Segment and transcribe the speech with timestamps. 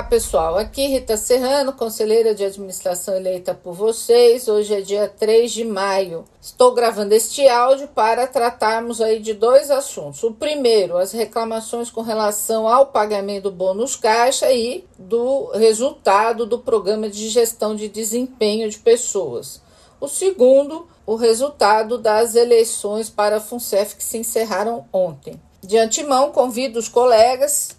[0.00, 0.56] Olá, pessoal.
[0.56, 4.48] Aqui Rita Serrano, conselheira de administração eleita por vocês.
[4.48, 6.24] Hoje é dia 3 de maio.
[6.40, 10.22] Estou gravando este áudio para tratarmos aí de dois assuntos.
[10.22, 16.58] O primeiro, as reclamações com relação ao pagamento do bônus caixa e do resultado do
[16.58, 19.60] programa de gestão de desempenho de pessoas.
[20.00, 25.38] O segundo, o resultado das eleições para a FUNCEF que se encerraram ontem.
[25.62, 27.78] De antemão, convido os colegas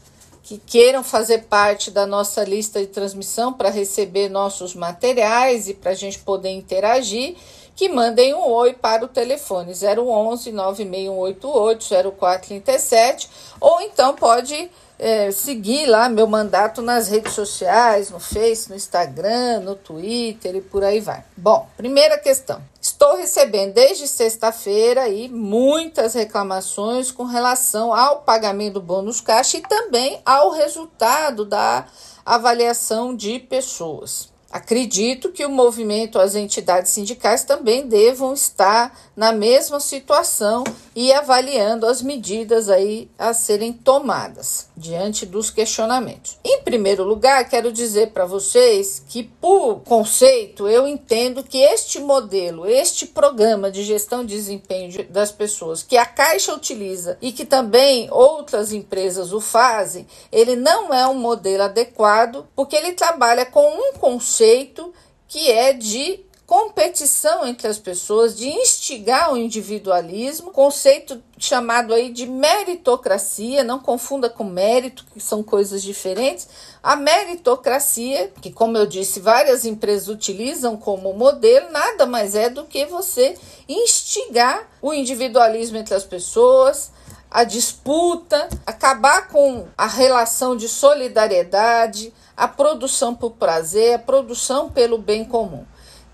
[0.52, 5.92] que queiram fazer parte da nossa lista de transmissão para receber nossos materiais e para
[5.92, 7.38] a gente poder interagir,
[7.74, 11.88] que mandem um oi para o telefone 011 96188
[12.20, 13.30] 0437
[13.62, 14.70] ou então pode
[15.02, 20.62] é, seguir lá meu mandato nas redes sociais, no Face, no Instagram, no Twitter e
[20.62, 21.24] por aí vai.
[21.36, 22.62] Bom, primeira questão.
[22.80, 29.62] Estou recebendo desde sexta-feira aí muitas reclamações com relação ao pagamento do bônus caixa e
[29.62, 31.88] também ao resultado da
[32.24, 34.30] avaliação de pessoas.
[34.52, 41.88] Acredito que o movimento, as entidades sindicais também devam estar na mesma situação e avaliando
[41.88, 46.40] as medidas aí a serem tomadas diante dos questionamentos.
[46.44, 52.66] Em primeiro lugar, quero dizer para vocês que por conceito eu entendo que este modelo,
[52.66, 58.10] este programa de gestão de desempenho das pessoas que a Caixa utiliza e que também
[58.12, 63.94] outras empresas o fazem, ele não é um modelo adequado porque ele trabalha com um
[63.94, 64.92] conceito
[65.28, 72.26] que é de competição entre as pessoas, de instigar o individualismo, conceito chamado aí de
[72.26, 76.50] meritocracia, não confunda com mérito, que são coisas diferentes.
[76.84, 82.66] A meritocracia, que como eu disse, várias empresas utilizam como modelo, nada mais é do
[82.66, 83.38] que você
[83.70, 86.92] instigar o individualismo entre as pessoas,
[87.32, 94.98] a disputa, acabar com a relação de solidariedade, a produção por prazer, a produção pelo
[94.98, 95.66] bem comum.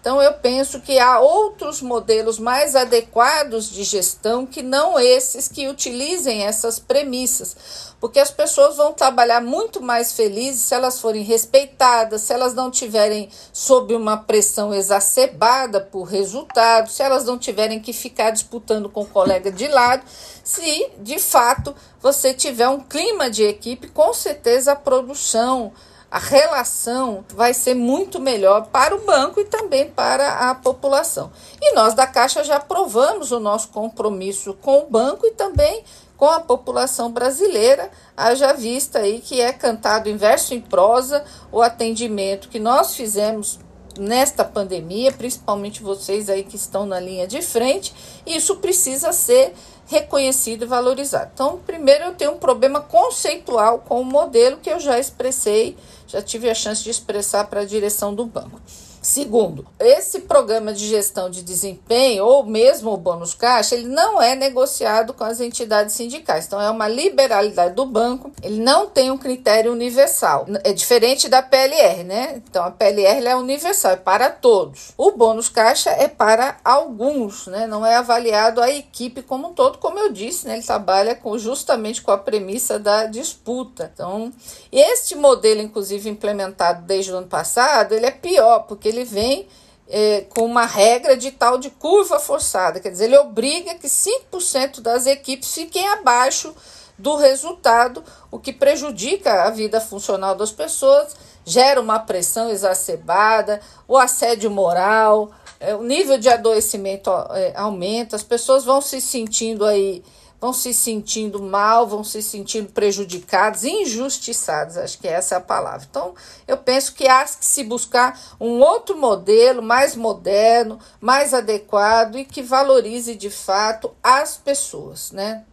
[0.07, 5.68] Então, eu penso que há outros modelos mais adequados de gestão que não esses que
[5.68, 12.22] utilizem essas premissas, porque as pessoas vão trabalhar muito mais felizes se elas forem respeitadas,
[12.22, 17.91] se elas não tiverem sob uma pressão exacerbada por resultados, se elas não tiverem que
[17.91, 20.06] ficar disputando com o colega de lado,
[20.41, 25.74] se de fato você tiver um clima de equipe, com certeza a produção
[26.09, 31.31] a relação vai ser muito melhor para o banco e também para a população.
[31.62, 35.84] E nós da Caixa já provamos o nosso compromisso com o banco e também
[36.16, 41.62] com a população brasileira, haja vista aí que é cantado em verso em prosa o
[41.62, 43.59] atendimento que nós fizemos
[43.97, 47.94] nesta pandemia, principalmente vocês aí que estão na linha de frente,
[48.25, 49.53] isso precisa ser
[49.88, 51.31] reconhecido e valorizado.
[51.34, 56.22] Então, primeiro eu tenho um problema conceitual com o modelo que eu já expressei, já
[56.22, 58.59] tive a chance de expressar para a direção do banco.
[59.02, 64.35] Segundo, esse programa de gestão de desempenho, ou mesmo o bônus caixa, ele não é
[64.35, 66.46] negociado com as entidades sindicais.
[66.46, 70.46] Então, é uma liberalidade do banco, ele não tem um critério universal.
[70.63, 72.41] É diferente da PLR, né?
[72.47, 74.94] Então, a PLR é universal, é para todos.
[74.97, 77.68] O bônus caixa é para alguns, né?
[77.68, 80.56] Não é avaliado a equipe como um todo, como eu disse, né?
[80.56, 83.91] Ele trabalha com, justamente com a premissa da disputa.
[83.94, 84.31] Então,
[84.72, 89.48] este modelo, inclusive, implementado desde o ano passado, ele é pior, porque ele ele vem
[89.90, 94.81] é, com uma regra de tal de curva forçada, quer dizer, ele obriga que 5%
[94.81, 96.53] das equipes fiquem abaixo
[96.98, 101.16] do resultado, o que prejudica a vida funcional das pessoas,
[101.46, 108.24] gera uma pressão exacerbada, o assédio moral, é, o nível de adoecimento é, aumenta, as
[108.24, 110.04] pessoas vão se sentindo aí
[110.40, 115.88] vão se sentindo mal, vão se sentindo prejudicados, injustiçados, acho que essa é a palavra.
[115.90, 116.14] Então,
[116.48, 122.25] eu penso que há que se buscar um outro modelo mais moderno, mais adequado e
[122.25, 125.44] que valorize de fato as pessoas, né?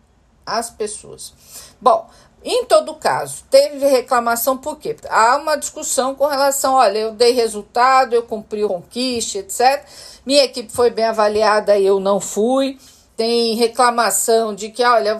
[0.44, 1.32] As pessoas.
[1.80, 2.08] Bom,
[2.46, 4.94] em todo caso, teve reclamação por quê?
[5.08, 9.82] Há uma discussão com relação, olha, eu dei resultado, eu cumpri o conquiste, etc.
[10.26, 12.78] Minha equipe foi bem avaliada e eu não fui
[13.16, 15.18] tem reclamação de que, olha,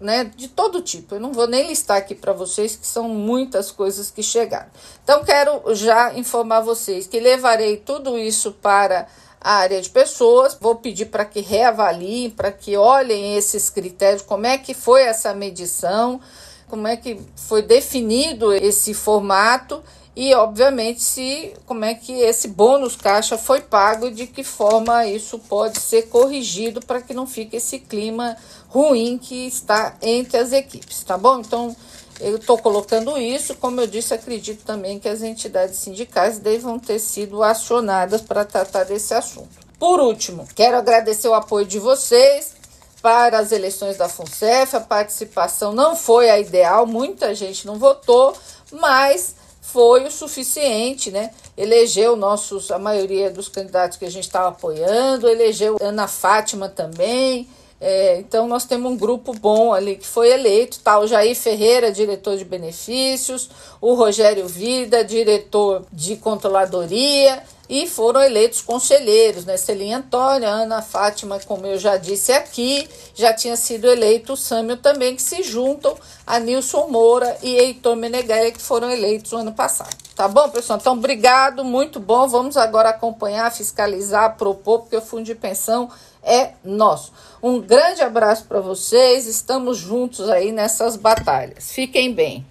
[0.00, 1.14] né, de todo tipo.
[1.14, 4.68] Eu não vou nem listar aqui para vocês, que são muitas coisas que chegaram.
[5.02, 9.06] Então, quero já informar vocês que levarei tudo isso para
[9.40, 10.56] a área de pessoas.
[10.60, 15.34] Vou pedir para que reavaliem, para que olhem esses critérios, como é que foi essa
[15.34, 16.20] medição,
[16.68, 19.82] como é que foi definido esse formato
[20.16, 25.06] e obviamente se como é que esse bônus caixa foi pago e de que forma
[25.06, 28.36] isso pode ser corrigido para que não fique esse clima
[28.68, 31.40] ruim que está entre as equipes, tá bom?
[31.40, 31.74] Então
[32.20, 37.00] eu estou colocando isso, como eu disse, acredito também que as entidades sindicais devam ter
[37.00, 39.64] sido acionadas para tratar desse assunto.
[39.78, 42.54] Por último, quero agradecer o apoio de vocês
[43.02, 44.76] para as eleições da FUNCEF.
[44.76, 48.32] A participação não foi a ideal, muita gente não votou,
[48.72, 49.34] mas
[49.64, 51.30] foi o suficiente, né?
[51.56, 57.48] Elegeu nossos, a maioria dos candidatos que a gente estava apoiando, elegeu Ana Fátima também.
[57.80, 60.98] É, então nós temos um grupo bom ali que foi eleito, tá?
[61.00, 63.50] O Jair Ferreira, diretor de benefícios,
[63.80, 69.56] o Rogério Vida, diretor de controladoria, e foram eleitos conselheiros, né?
[69.56, 74.76] Celinha Antônia, Ana Fátima, como eu já disse aqui, já tinha sido eleito o Sâmio
[74.76, 75.96] também, que se juntam
[76.26, 79.96] a Nilson Moura e Heitor Meneghelli, que foram eleitos no ano passado.
[80.14, 80.78] Tá bom, pessoal?
[80.78, 82.28] Então, obrigado, muito bom.
[82.28, 85.90] Vamos agora acompanhar, fiscalizar, propor, porque o fundo de pensão
[86.22, 87.12] é nosso.
[87.42, 91.72] Um grande abraço para vocês, estamos juntos aí nessas batalhas.
[91.72, 92.46] Fiquem bem.